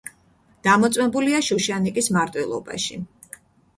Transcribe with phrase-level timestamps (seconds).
[0.67, 3.03] დამოწმებულია „შუშანიკის მარტვილობაში“.